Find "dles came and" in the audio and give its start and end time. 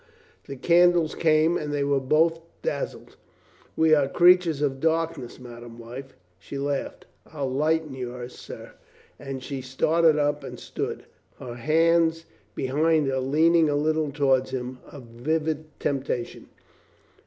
0.93-1.71